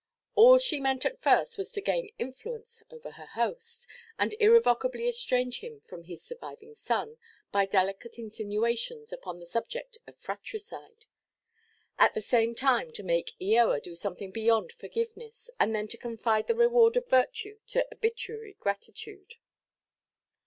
[0.33, 3.85] All she meant at first was to gain influence over her host,
[4.17, 7.17] and irrevocably estrange him from his surviving son,
[7.51, 11.05] by delicate insinuations upon the subject of fratricide;
[11.99, 16.47] at the same time to make Eoa do something beyond forgiveness, and then to confide
[16.47, 19.35] the reward of virtue to obituary gratitude.